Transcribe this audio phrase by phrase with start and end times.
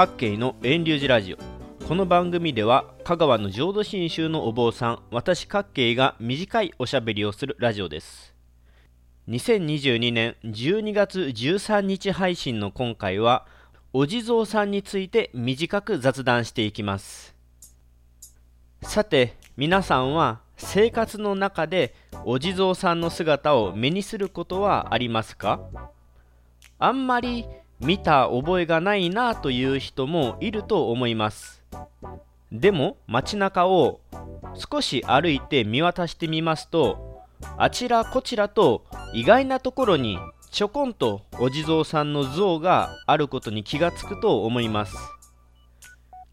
[0.00, 1.36] 各系の遠流寺ラジオ。
[1.86, 8.34] この番組では香川の浄土真宗のお坊さん私各系が短いおしゃべりをするラジオです。
[9.28, 13.46] 2022年12月13日配信の今回は
[13.92, 17.34] お地蔵さんについて短く雑談していきます。
[18.80, 21.94] さて皆さんは生活の中で
[22.24, 25.60] お地蔵さんの姿を目にすることはありますか？
[26.78, 27.44] あんまり
[27.80, 31.62] 見た覚えがないなという人もいると思います。
[32.52, 34.00] でも街中を
[34.54, 37.22] 少し歩いて見渡してみますと
[37.56, 40.18] あちらこちらと意外なところに
[40.50, 44.96] ちょこんとお地蔵さんの像があることに気がつくと思います。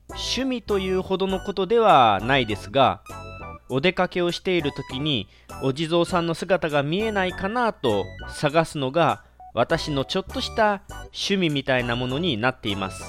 [0.10, 3.02] 趣味というほどのことではないですが
[3.70, 5.28] お出かけをしている時に
[5.62, 9.24] お地蔵さんの姿が見えないかなと探すのが
[9.58, 13.04] 私のちょっとした趣味みたいなものになっています。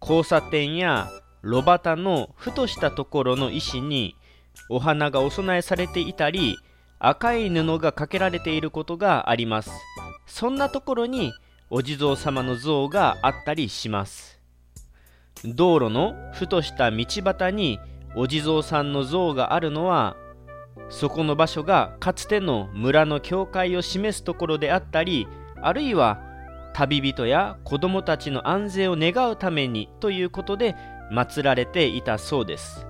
[0.00, 1.10] 交差点や
[1.42, 4.16] 炉端のふとしたところの石に
[4.70, 6.56] お花がお供えされていたり
[6.98, 9.70] 赤い布がかけられていることがあります。
[10.26, 11.34] そんなところに
[11.68, 14.40] お地蔵様の像があったりします。
[15.44, 17.78] 道路のふとした道端に
[18.16, 20.16] お地蔵さんの像があるのは
[20.88, 25.26] そこの場所がかつての村の教会を示すところであったり
[25.62, 26.20] あるいは
[26.74, 30.74] 旅人や子供たちの安全を願うためにということで
[31.12, 32.86] 祀られていたそうです。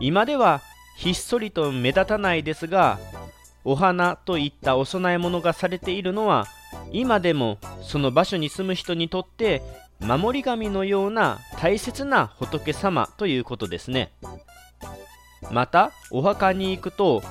[0.00, 0.60] 今では
[0.96, 2.98] ひっそりと目立たないですが
[3.64, 6.46] お花といったお供え物がされているのは
[6.92, 9.62] 今でもその場所に住む人にとって
[10.00, 14.12] 守り神のような大切な仏様ということですね。
[15.50, 17.22] またお墓に行くと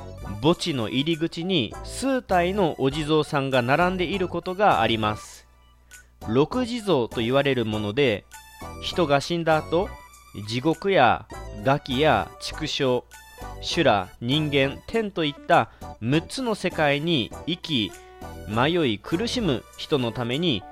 [0.41, 5.47] 墓地の入り口に数体のお地蔵さんが並んでいることがあります。
[6.27, 8.25] 六地蔵と言われるもので
[8.83, 9.89] 人が死んだ後
[10.47, 11.27] 地獄や
[11.63, 13.03] 餓鬼や畜生
[13.61, 15.71] 修羅人間天といった
[16.01, 17.91] 6つの世界に生き
[18.47, 20.63] 迷い苦しむ人のために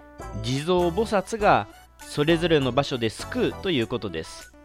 [0.44, 1.68] 地蔵菩薩が
[2.00, 4.56] それぞれの場所で救うということです。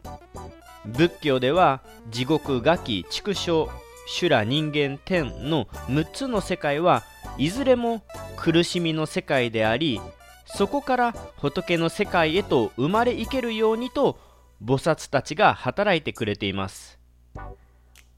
[0.87, 3.69] 仏教では地獄餓鬼畜生
[4.06, 7.03] 修羅人間天の6つの世界は
[7.38, 8.03] いずれも
[8.37, 10.00] 苦しみの世界であり
[10.47, 14.19] そこから仏の世界へと生まれいけるようにと
[14.62, 16.98] 菩薩たちが働いてくれています。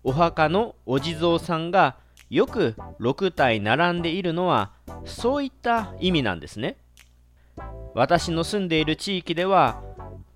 [0.03, 1.97] お墓のお地蔵さんが
[2.29, 4.73] よく6体並んでいるのは
[5.05, 6.77] そういった意味なんですね。
[7.95, 9.81] 私の住んでいる地域では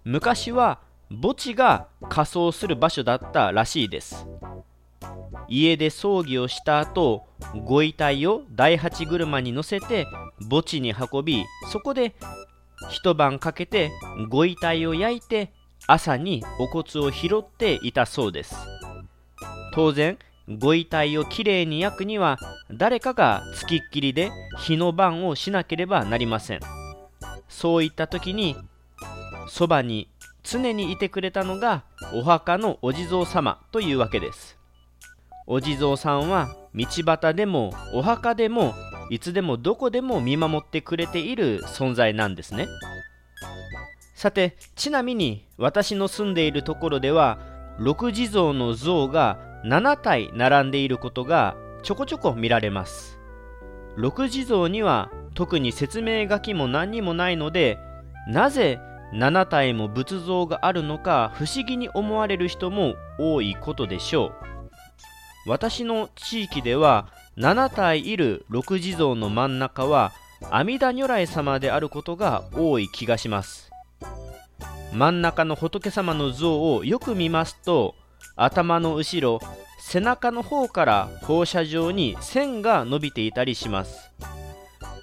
[0.05, 0.79] 昔は
[1.11, 4.27] 墓地が仮装する場所だったらしいです。
[5.49, 7.25] 家で葬儀をした後
[7.65, 10.07] ご遺体を大八車に乗せて
[10.51, 12.15] 墓地に運びそこで
[12.91, 13.91] 一晩かけて
[14.29, 15.53] ご遺体を焼いて
[15.87, 18.55] 朝にお骨を拾っていたそうです。
[19.75, 20.19] 当然
[20.59, 22.39] ご遺体をきれいに焼くには
[22.71, 26.61] 誰かがつきっきりで火の番をしなければなりません。
[27.49, 28.57] そういった時に
[29.49, 30.09] そばに
[30.51, 34.57] 常にいてくれたのがお墓のお地蔵様というわけです。
[35.47, 38.75] お地蔵さんは道端でもお墓でも
[39.11, 42.67] いつでもどこでも見守ってくれている存在なんですね。
[44.15, 47.39] さてちなみに私の住んでいるところでは
[47.79, 53.19] 六地蔵の像が7体並んでいることがちょこちょこ見られます。
[53.97, 57.79] 六地蔵には特に説明書きも何にもないので
[58.29, 58.81] なぜ
[59.13, 64.33] 7体も仏像があるのか不思議に思われる人も多いことでしょう。
[65.47, 67.09] 私の地域では
[67.39, 70.13] 7体いる六地蔵の真ん中は
[70.51, 73.71] 阿弥陀如来様であることが多い気がします。
[74.93, 77.95] 真ん中の仏様の像をよく見ますと
[78.37, 79.41] 頭の後ろ
[79.81, 84.11] 背中の方から放射状に線が伸びていたりします。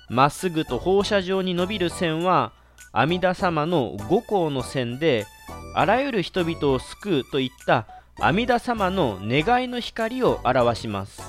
[0.09, 2.53] まっすぐと放射状に伸びる線は
[2.97, 5.27] 阿弥陀様の五行の線で
[5.73, 7.87] あらゆる人々を救うといった
[8.21, 11.21] 阿弥陀様の願いの光を表します。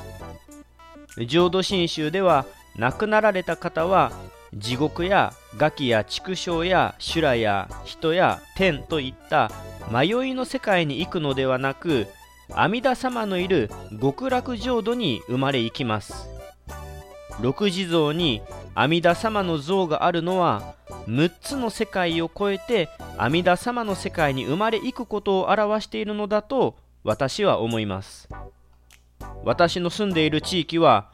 [1.27, 2.47] 浄土真宗では
[2.77, 4.13] 亡くなられた方は
[4.55, 9.51] 地獄や餓鬼や畜生や修羅や人や天といった
[9.91, 12.07] 迷いの世界に行くのではなく
[12.55, 13.71] 阿弥陀様のいる
[14.01, 16.29] 極楽浄土に生まれ行きます。
[17.41, 18.41] 六地蔵に
[18.79, 20.75] 阿弥陀様の像があるのは
[21.09, 28.29] 6つの世界を超えて阿弥陀様の世界に生まれ行くことを表しているのだと私は思います。
[29.45, 31.09] 私の住んでいる地域は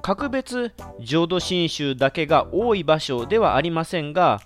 [0.00, 4.40] 格別浄土真宗だけが多い場所ではありませんが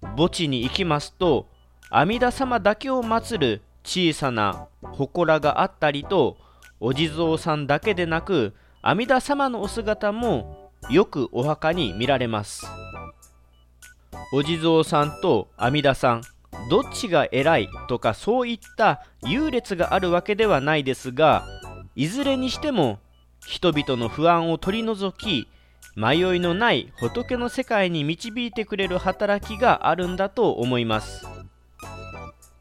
[0.00, 1.46] 墓地に行きますと
[1.90, 6.38] 阿弥陀様だけを祀る小さな祠があったりと
[6.80, 10.57] お地蔵さんだけでなく阿弥陀様のお姿も
[10.90, 12.66] よくお墓に見られます。
[14.32, 16.22] お地蔵さんと阿弥陀さん
[16.70, 21.46] どっちが偉いとかそういった優劣があるわけではないですが
[21.94, 22.98] いずれにしても
[23.46, 25.48] 人々の不安を取り除き
[25.96, 31.26] 迷いのない仏の世界に導いてくれる働きがあるんだと思います。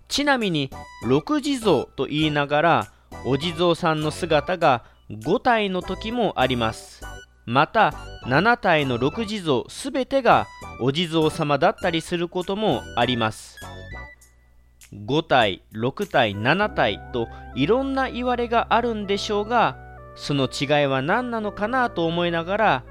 [0.07, 0.71] ちなみに
[1.05, 2.87] 六地蔵と言いながら
[3.25, 7.01] お地蔵さんの姿が5体の時もあります。
[7.45, 7.93] また
[8.27, 10.47] 7体の六地蔵すべてが
[10.81, 13.57] お地蔵様だったりすることもあります。
[14.93, 19.77] 5体6体7体といろんな言われがあるんでしょうが
[20.15, 22.83] その違いは何なのかなと思いながら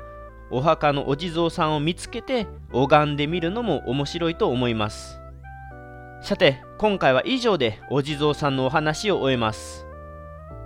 [0.50, 5.20] お墓のお地蔵さんを見つけて拝んでみるのも面白いと思います。
[6.22, 9.84] さて今回は以上でお地蔵さんのお話を終えます。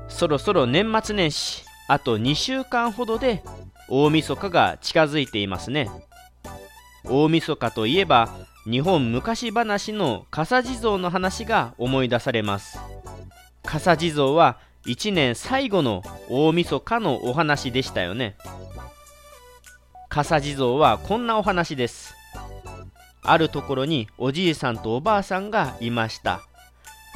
[0.06, 3.42] そろそろ年末年始あと2週間ほどで
[3.90, 5.90] 大晦日が近づいていますね。
[7.04, 8.30] 大晦日といえば
[8.64, 12.78] 日本昔話の笠地蔵の話が思い出されます。
[13.64, 18.36] 笠地蔵は1年最後の大晦日のお話でしたよね。
[20.08, 22.14] 笠地蔵はこんなお話です。
[23.22, 26.42] あるところにおじいさんとおばあさんがいました。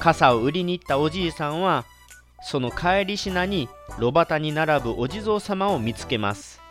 [0.01, 1.85] 傘を売りに行ったおじいさんは
[2.43, 3.69] その帰り品に
[3.99, 6.64] 炉端に並ぶお地蔵様を見つけます。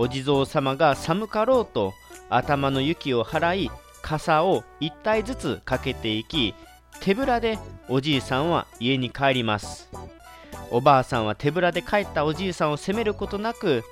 [0.00, 1.92] お地蔵様が寒かろうと
[2.30, 6.54] 頭の雪を払い傘を1体ずつかけていき
[7.00, 7.58] 手ぶらで
[7.88, 9.90] おじいさんは家に帰ります。
[10.70, 13.82] おばあさんは手ぶらで帰ったおじいさんを責めることなく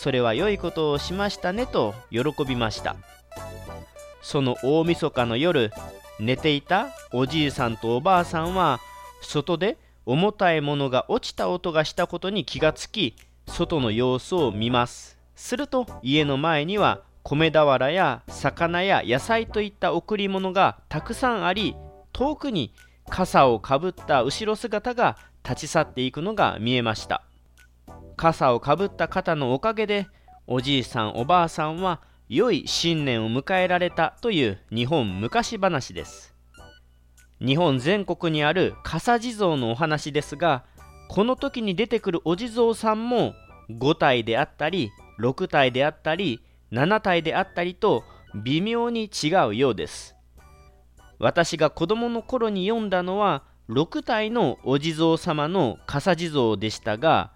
[0.00, 2.96] それは良いことをしましたねと喜びました。
[4.20, 5.70] その大晦日の夜
[6.18, 8.80] 寝ていたおじいさんとおばあさんは
[9.20, 13.14] 外で重たいものが落ちた音がしたことに気がつき
[13.46, 15.21] 外の様子を見ます。
[15.34, 21.76] すると家の前には米俵や魚や野菜といった贈り物がたくさんあり
[22.12, 22.74] 遠くに
[23.08, 27.22] 傘をかぶった後ろ姿が立ち去っていくのが見えました。
[28.16, 30.06] 傘をかぶった方のおかげで
[30.46, 36.34] おじいさんおばあさんは良い新年を迎えられたという日本昔話です。
[37.44, 40.64] 日本全国にある笠地蔵のお話ですが
[41.08, 43.34] この時に出てくるお地蔵さんも
[43.70, 46.42] 5体であったり6体であったり
[46.72, 48.04] 7体であったりと
[48.34, 50.16] 微妙に違うようです。
[51.18, 57.30] 私が子供の頃に読んだのは6体のお地蔵様の笠地蔵でしたが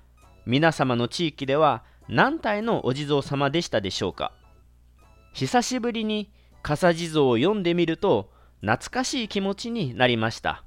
[0.45, 4.33] 皆様の地域では何体のお地蔵様でしたでしょうか。
[5.33, 8.31] 久しぶりに笠地蔵を読んでみると
[8.61, 10.66] 懐かしい気持ちになりました。